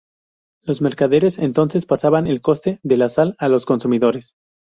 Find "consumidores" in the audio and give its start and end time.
3.67-4.33